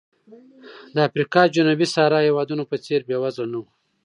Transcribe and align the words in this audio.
د 0.93 0.95
افریقا 1.07 1.41
جنوبي 1.55 1.87
صحرا 1.93 2.19
هېوادونو 2.27 2.63
په 2.71 2.75
څېر 2.85 2.99
بېوزله 3.07 3.47
نه 3.53 3.57
و. 3.61 3.65